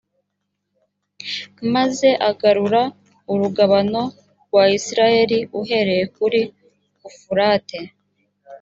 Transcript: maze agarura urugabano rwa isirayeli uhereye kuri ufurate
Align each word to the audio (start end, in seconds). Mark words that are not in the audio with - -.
maze 1.73 2.09
agarura 2.29 2.81
urugabano 3.31 4.01
rwa 4.43 4.63
isirayeli 4.77 5.39
uhereye 5.59 6.03
kuri 6.15 6.41
ufurate 7.09 7.79